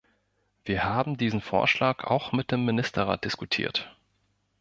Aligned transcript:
Wir 0.65 0.83
haben 0.83 1.15
diesen 1.15 1.41
Vorschlag 1.41 2.05
auch 2.05 2.31
mit 2.31 2.49
dem 2.51 2.65
Ministerrat 2.65 3.23
diskutiert. 3.23 3.95